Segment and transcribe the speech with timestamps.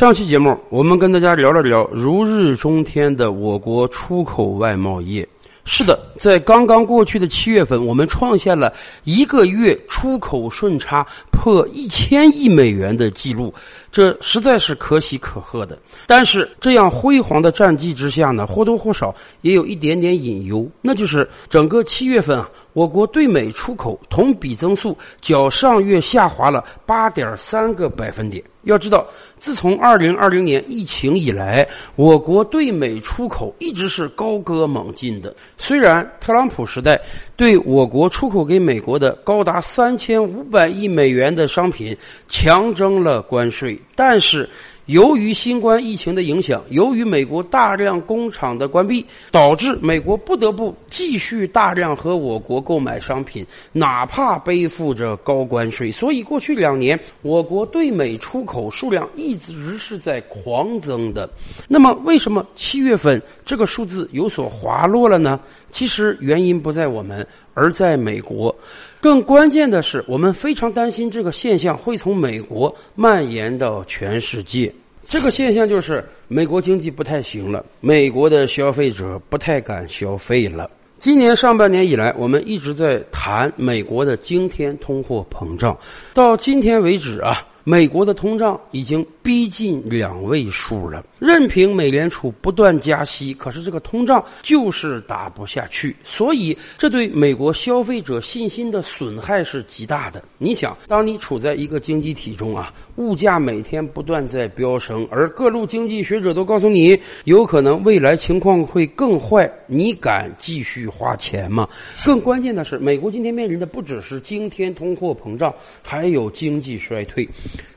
[0.00, 5.28] 上期节目，我们跟大家聊了聊如日中天的我国出口外贸业。
[5.66, 8.72] 是的，在刚刚过去的七月份，我们创下了
[9.04, 13.52] 一个月出口顺差破一千亿美元的记录，
[13.92, 15.78] 这实在是可喜可贺的。
[16.06, 22.48] 但是，这样辉煌的战绩之下呢，或多或少也有一点点隐忧，那就是整个七月份啊。
[22.72, 28.42] 我国对美出口同比增速较上月下滑了八点三个百分点。
[28.64, 29.06] 要知道，
[29.38, 31.66] 自从二零二零年疫情以来，
[31.96, 35.34] 我国对美出口一直是高歌猛进的。
[35.56, 37.00] 虽然特朗普时代
[37.36, 41.96] 对我国出口给美国的高达三千五百亿美元的商品
[42.28, 44.48] 强征了关税，但是。
[44.86, 55.92] 由于新冠疫情的影响，由于美国大量工厂的关闭，导致美国不得不继续大量和我国购买商品，哪怕背负着高关税。
[55.92, 61.30] 所以，过去两年我国对美出口数量一直是在狂增的。
[61.68, 65.38] 那么，为什么七月份这个数字有所滑落了呢？
[65.70, 68.54] 其实原因不在我们，而在美国。
[69.00, 74.72] 更关键的是，我们非常担心这个现象会从美国蔓延到全世界。
[75.08, 80.70] 这个现象就是美国经济不太行了，美国的消费者不太敢消费了。
[80.98, 85.76] 今年上半年以来，我们一直在谈美国的惊天通货膨胀，
[86.12, 87.46] 到今天为止啊。
[87.64, 100.22] 美国的通胀已经逼近两位数了，任凭美联储不断加息，可是这个通胀就是打不下去，所以这对美国消费者信心的损害是极大的。
[100.38, 111.68] 你想，当你处在一个经济体中啊，物价每天不断在飙升，而各路经济学者都告诉你，有可能未来情况会更坏，你敢继续花钱吗？
[112.04, 117.28] 更关键的是，美国今天面临的不只是惊天通货膨胀，还有经济衰退。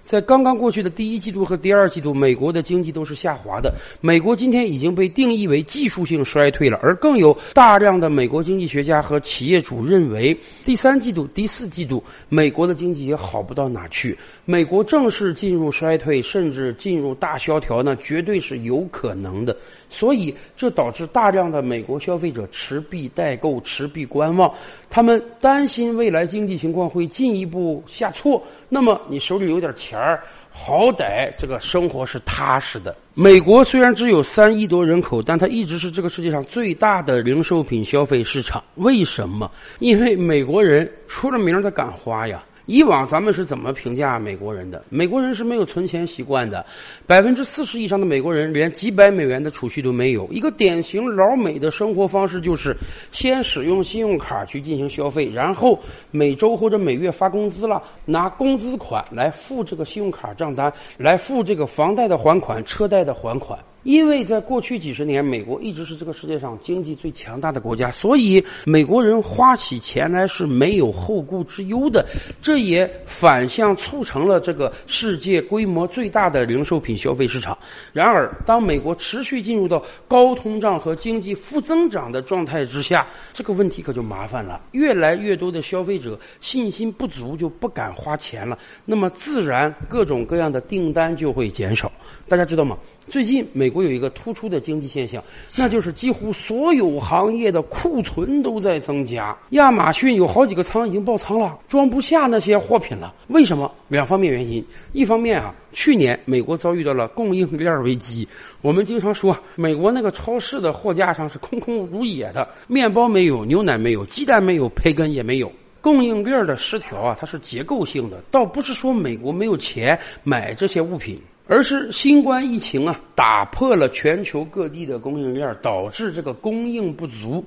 [0.04, 3.74] 在刚刚过去的第一季度和第二季度，美国的经济都是下滑的。
[4.02, 14.18] 美国今天已经被定义为技术性衰退了，而更有大量的美国经济学家和企业主认为，第三季度、第四季度美国的经济也好不到哪去。
[14.46, 19.56] 美国正式进入衰退，甚至进入大萧条那，绝对是有可能的。
[19.90, 24.52] 所以，这导致大量的美国消费者持币待购、持币观望，
[24.90, 28.42] 他们担心未来经济情况会进一步下挫。
[28.70, 32.96] 那么，你手里有点钱儿，好歹这个生活是踏实的。
[33.14, 38.64] 美国虽然只有三亿多人口，但它一直是这个世界上最大的零售品消费市场。
[38.76, 39.52] 为什么？
[39.80, 42.44] 因为美国人出了名的敢花呀。
[42.66, 44.84] 以往咱们是怎么评价美国人的？
[44.90, 46.66] 美国人是没有存钱习惯的，
[47.06, 50.28] 百分之四十以上的美国人连几百美元的储蓄都没有。
[50.32, 52.76] 一个典型老美的生活方式就是
[53.12, 55.78] 先使用信用卡去进行消费，然后
[56.12, 63.60] 每周或者每月发工资了，拿工资款来付这个信用卡账单，来付这个房贷的还款、车贷的还款。
[63.84, 72.06] 因为在过去几十年，美国一直是这个世界上经济最强大的国家，所以美国人花起钱来是没有后顾之忧的。
[72.42, 77.58] 这也反向促成了这个世界规模最大的零售品消费市场。
[77.92, 84.62] 然而，当美国持续进入到高通胀和经济负增长的状态之下，这个问题可就麻烦了。
[84.72, 91.92] 越来越多的消费者信心不足，就不敢花钱了，那么自然各种各样的订单就会减少。
[92.28, 92.78] 大家知道吗？
[93.10, 95.24] 最近美国有一个突出的经济现象，
[95.56, 99.38] 那就是几乎所有行业的库存都在增加。
[99.50, 103.14] 亚马逊有好几个仓已经爆仓了，装不下那些货品了。
[103.28, 103.72] 为什么？
[103.88, 104.64] 两方面原因。
[104.94, 108.28] 一方面啊，去年美国遭遇到了供应链危机。
[108.62, 115.52] 我们经常说，美国那个超市的货架上是空空如也的，面包没有，牛奶没有，鸡蛋没有，培根也没有。
[115.82, 121.22] 供应链的失调啊，它是结构性的，倒不是说美国没有钱买这些物品。
[121.48, 127.44] 而是新冠疫情啊，打破了全球各地的供应链，导致这个供应不足。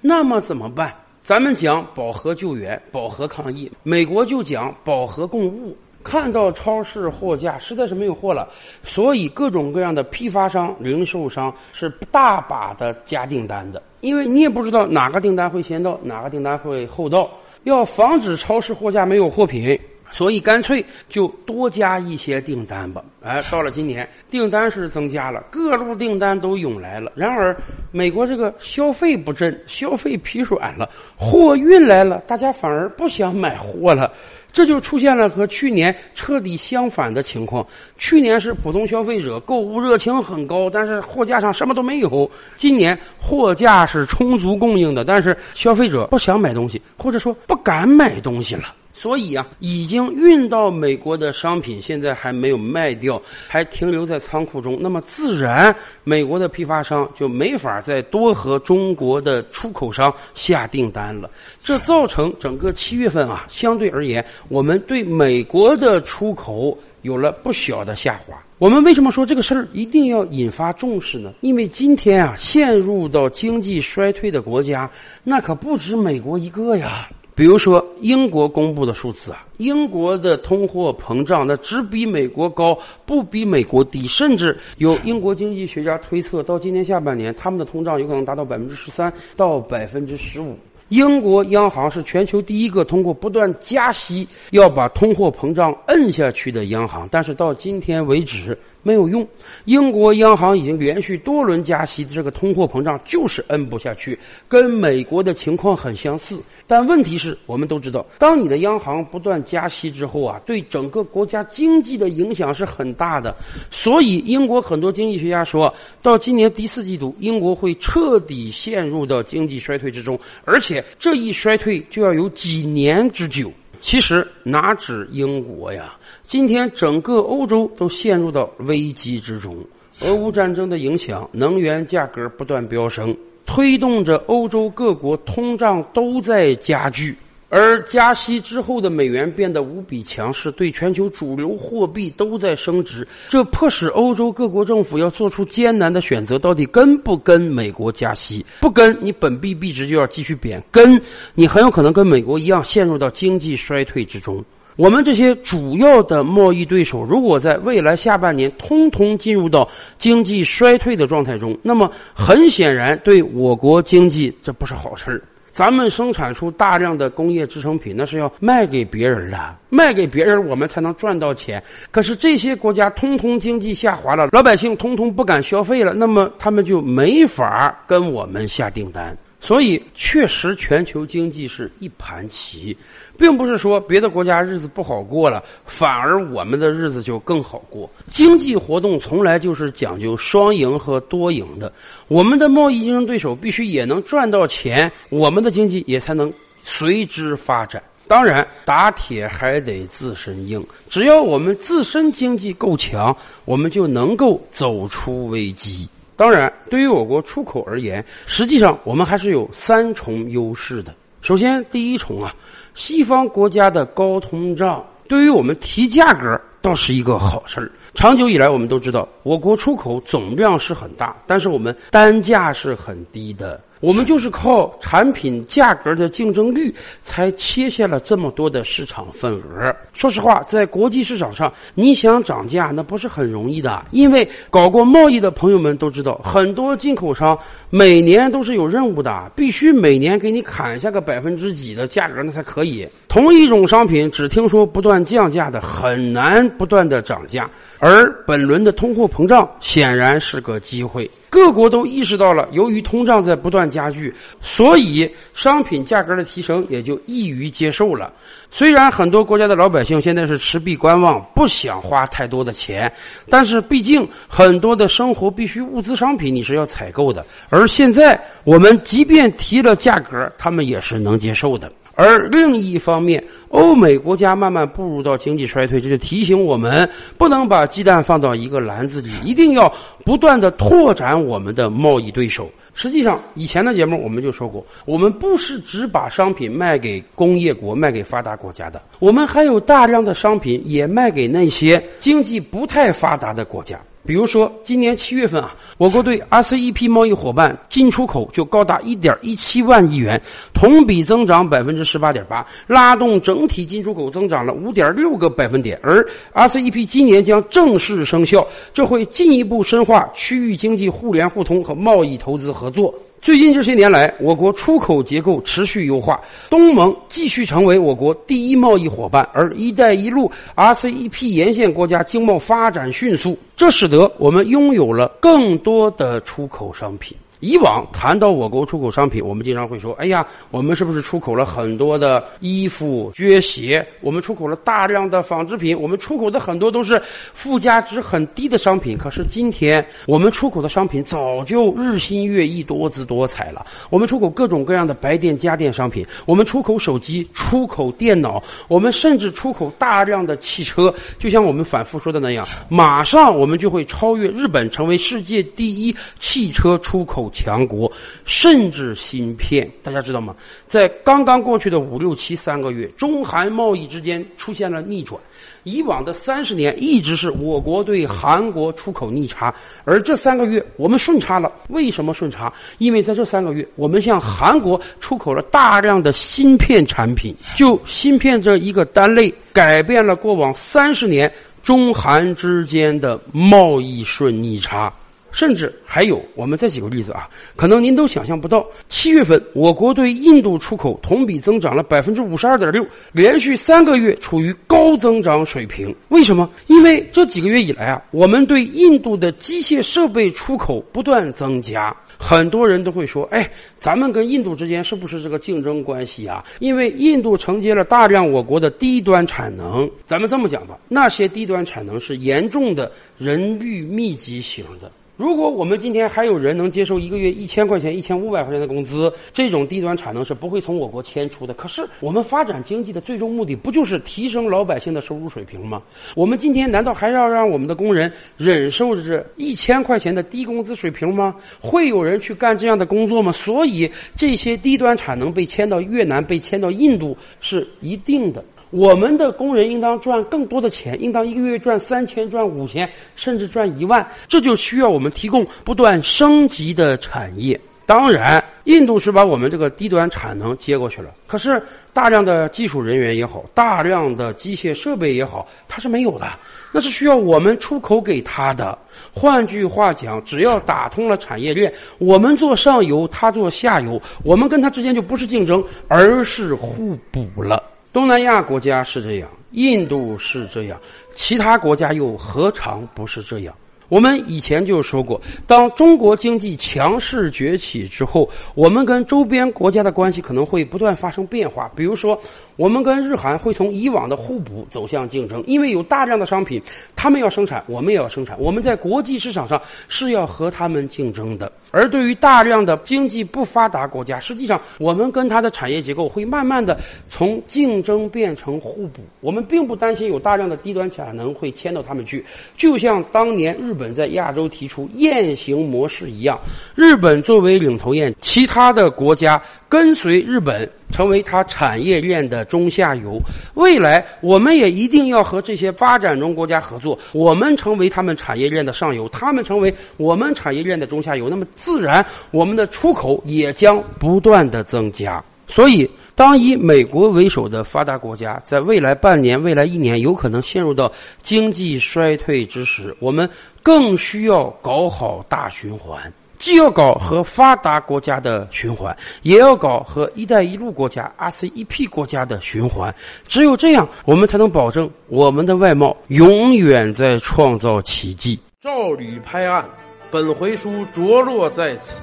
[0.00, 0.94] 那么怎么办？
[1.20, 5.76] 咱们讲饱和救援、饱和抗疫，美国就讲饱和供物。
[6.04, 8.48] 看到超市货架实在是没有货了，
[8.84, 17.28] 所以各种各样的批发商、零售商是大把的加订单的，因为你也不知道哪个订单会先到，哪个订单会后到，
[17.64, 19.76] 要防止超市货架没有货品。
[20.10, 23.04] 所以干脆就多加一些订单吧。
[23.22, 27.12] 哎，到了今年，订单是增加了，各路订单都涌来了。
[27.14, 27.54] 然而，
[27.90, 34.12] 美国这个消费不振，消费疲软了，货运来了，大家反而不想买货了，
[34.52, 37.66] 这就出现了和去年彻底相反的情况。
[37.98, 42.30] 去年是普通消费者购物热情很高，但是货架上什么都没有。
[42.56, 48.72] 今年货架是充足供应的，但是消费者不想买东西，或者说不敢买东西了。
[48.98, 61.30] 所以啊，已经运到美国的商品现在还没有卖掉，还停留在仓库中，那么自然美国的批发商就没法再多和中国的出口商下订单了。
[61.62, 68.42] 这造成整个七月份啊，相对而言，我们对美国的出口有了不小的下滑。
[68.56, 71.34] 我们为什么说这个事儿一定要引发重视呢？
[71.42, 74.90] 因为今天啊，陷入到经济衰退的国家，
[75.22, 77.06] 那可不止美国一个呀。
[77.36, 90.56] 比如说，英国公布的数字啊，英国的通货膨胀那只比美国高，不比美国低，甚至有英国经济学家推测，到今年下半年，他们的通胀有可能达到百分之十三到百分之十五。
[90.88, 98.56] 英国央行是全球第一个通过不断加息要把通货膨胀摁下去的央行，但是到今天为止。
[98.86, 99.26] 没有用，
[99.64, 104.16] 英国央行已经连续多轮加息，这个通货膨胀就是摁不下去，
[104.46, 106.38] 跟美国的情况很相似。
[106.68, 113.34] 但问题是我们都知道，当你的央行不断加息之后啊，对整个国家经济的影响是很大的。
[113.72, 123.50] 所以，英国很多经济学家说到今年第四季度，英国会彻底陷入到经济衰退之中，而且这一衰退就要有几年之久。
[123.86, 125.96] 其实哪止英国呀？
[126.24, 129.56] 今天整个欧洲都陷入到危机之中。
[130.00, 133.16] 俄乌战争的影响，能源价格不断飙升，
[133.46, 137.16] 推动着欧洲各国通胀都在加剧。
[137.48, 148.44] 而加息之后的美元变得无比强势，对全球主流货币都在升值，这迫使欧洲各国政府要做出艰难的选择：到底跟不跟美国加息？
[148.60, 151.00] 不跟，你本币币值就要继续贬；跟，
[151.34, 154.44] 你很有可能跟美国一样陷入到经济衰退之中。
[154.74, 159.66] 我们这些主要的贸易对手，如果在未来下半年通通进入到
[159.96, 165.22] 经济衰退的状态中，那么很显然对我国经济这不是好事儿。
[165.56, 171.62] 咱们生产出大量的工业制成品，那是要卖给别人的，卖给别人我们才能赚到钱。
[171.90, 179.16] 可是这些国家通通经济下滑了，老百姓通通不敢消费了，那么他们就没法跟我们下订单。
[179.46, 182.76] 所以，确实全球经济是一盘棋，
[183.16, 187.88] 并不是说别的国家日子不好过了，反而我们的日子就更好过。
[188.10, 191.72] 经济活动从来就是讲究双赢和多赢的，
[192.08, 196.32] 我们的贸易竞争对手必须也能赚到钱，我们的经济也才能
[196.64, 197.80] 随之发展。
[198.08, 205.88] 当然，打铁还得自身硬，只要我们自身经济够强，我们就能够走出危机。
[206.16, 210.94] 当然，对于我国出口而言，实际上我们还是有三重优势的。
[211.20, 212.34] 首先，第一重啊，
[212.74, 217.70] 西方国家的高通胀对于我们提价格倒是一个好事儿。
[217.94, 223.60] 长久以来，我们都知道，我国出口总量是很大，但是我们单价是很低的。
[223.86, 229.72] 我们就是靠产品价格的竞争力，才切下了这么多的市场份额。
[229.92, 237.38] 说实话，在国际市场上，你想涨价那不是很容易的，因为搞过贸易的朋友们都知道，很多进口商
[237.70, 242.88] 每年都是有任务的，必须每年给你砍下个百分之几的价格，那才可以。
[243.08, 247.48] 同一种商品，只听说不断降价的，很难不断的涨价。
[247.78, 258.12] 而本轮的通货膨胀显然是个机会，各国都意识到了，由于通胀在不断加剧，所以商品价格的提升也就易于接受了。
[258.50, 262.90] 虽然很多国家的老百姓现在是持币观望，不想花太多的钱，
[263.28, 271.70] 但是毕竟很多的生活必需物资商品你是要采购的，而现在我们即便提了价格，他们也是能接受的。
[271.96, 279.72] 而另一方面，欧美国家慢慢步入到经济衰退，这就提醒我们不能把鸡蛋放到一个篮子里，一定要
[280.04, 282.50] 不断的拓展我们的贸易对手。
[282.74, 293.80] 实际上，以前的节目我们就说过，我们不是只把商品卖给工业国、卖给发达国家的，我们还有大量的商品也卖给那些经济不太发达的国家。
[294.06, 300.20] 比如说，今年七月份啊，我国对 RCEP 贸易伙伴进出口就高达一点一七万亿元，
[300.54, 305.78] 同比增长百分之十八点八，拉动整体进出口增长了五点六个百分点。
[305.82, 312.94] 而 RCEP 今年将正式生效，这会进一步深化区域经济互联互通和贸易投资合作。
[313.26, 327.16] 最近这些年来，我国出口结构持续优化，东盟继续成为我国第一贸易伙伴，而“一带一路” RCEP 沿线国家经贸发展迅速，这使得我们拥有了更多的出口商品。
[327.40, 333.86] 以往谈到我国出口商品，我们经常会说：“哎呀，我们是不是出口了很多的衣服、靴鞋？
[334.00, 338.96] 我们出口了大量的纺织品，我们出口的很多都是附加值很低的商品。
[338.96, 343.66] 可是今天，我们出口的商品早就日新月异、多姿多彩了。
[343.90, 350.92] 我们出口各种各样的白电家电商品，我们出口手机、出口电脑，我们甚至出口大量的汽车。
[351.18, 357.25] 就像我们反复说的那样，马上我们就会超越日本，成为世界第一汽车出口。
[357.30, 357.90] 强国，
[358.24, 360.34] 甚至芯片，大家知道吗？
[360.66, 365.20] 在刚刚过去的五六七三个月，中韩贸易之间出现了逆转。
[365.64, 369.52] 以往的三十年一直是我国对韩国出口逆差，
[369.84, 371.52] 而这三个月我们顺差了。
[371.70, 372.52] 为什么顺差？
[372.78, 377.34] 因为在这三个月，我们向韩国出口了大量的芯片产品。
[377.56, 381.32] 就芯片这一个单类，改变了过往三十年
[381.64, 384.92] 中韩之间的贸易顺逆差。
[385.36, 395.94] 甚至还有，我们再举个例子啊，可能您都想象不到，七月份我国对印度出口同比增长了百分之五十二点六，连续三个月处于高增长水平。
[396.08, 396.50] 为什么？
[396.68, 401.94] 因为这几个月以来啊，我们对印度的机械设备出口不断增加。
[402.18, 403.46] 很多人都会说，哎，
[403.78, 406.42] 咱们跟印度之间是不是这个竞争关系啊？
[406.60, 409.86] 因为印度承接了大量我国的低端产能。
[410.06, 414.90] 咱们这么讲吧，那些低端产能是严重的人力密集型的。
[415.16, 421.54] 如果我们今天还有人能接受一个月一千块钱、一千五百块钱的工资，这种低端产能是不会从我国迁出的。
[421.54, 425.82] 可是，我们发展经济的最终目的不就是提升老百姓的收入水平吗？
[426.14, 431.34] 我们今天难道还要让我们的工人忍受着一千块钱的低工资水平吗？
[431.58, 433.32] 会有人去干这样的工作吗？
[433.32, 438.44] 所以，这些低端产能被迁到越南、被迁到印度是一定的。
[438.70, 444.06] 我们的工人应当赚更多的钱，应当一个月赚三千、赚五千，甚至赚一万。
[444.28, 447.58] 这就需要我们提供不断升级的产业。
[447.86, 456.26] 当然，印度是把我们这个低端产能接过去了，可是大量的技术人员也好，大量的机械设备也好，它是没有的，
[456.72, 458.76] 那是需要我们出口给他的。
[459.14, 467.62] 换句话讲，只要打通了产业链，我们做上游，他做下游，我们跟他之间就不是竞争，而是互补了。
[467.96, 470.78] 东南亚国家是这样，印度是这样，
[471.14, 473.56] 其他国家又何尝不是这样？
[473.88, 481.72] 我们以前就说过，当中国经济强势崛起之后，我们跟周边国家的关系可能会不断发生变化。
[481.74, 482.20] 比如说，
[482.56, 486.60] 我们跟日韩会从以往的互补走向竞争，因为有大量的商品，
[486.94, 491.52] 他们要生产，我们也要生产，我们在国际市场上是要和他们竞争的。
[491.70, 499.02] 而对于大量的经济不发达国家，实际上我们跟它的产业结构会慢慢的从竞争变成互补。
[499.20, 502.24] 我们并不担心有大量的低端产能会迁到他们去，
[502.56, 506.40] 就像当年日本在亚洲提出雁行模式一样，
[506.74, 510.68] 日本作为领头雁，其他的国家跟随日本。
[510.92, 513.20] 成为它产业链的中下游，
[513.54, 525.22] 未来我们也一定要和这些发展中国家合作，我们成为他们产业链的上游，他们成为我们产业链的中下游，那么自然我们的出口也将不断的增加。
[525.48, 533.28] 所以，当以美国为首的发达国家在未来半年、未来一年有可能陷入到经济衰退之时，我们
[533.60, 536.00] 更需要搞好大循环。
[536.38, 542.94] 既要搞和发达国家的循环，也要搞和“一带一路”国家、RCEP 国家的循环。
[543.26, 548.38] 只有这样，我们才能保证我们的外贸永远在创造奇迹。
[548.60, 549.64] 照吕拍案，
[550.10, 552.02] 本回书着落在此。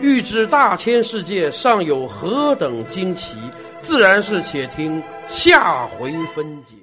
[0.00, 3.36] 欲知大千世界尚有何等惊奇，
[3.82, 6.74] 自然是且听下回分解。